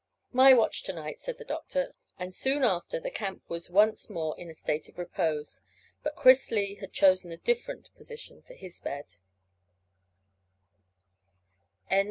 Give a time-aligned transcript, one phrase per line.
[0.33, 4.35] "My watch to night," said the doctor; and soon after the camp was once more
[4.35, 5.61] in a state of repose,
[6.01, 9.17] but Chris Lee had chosen a different position for his bed.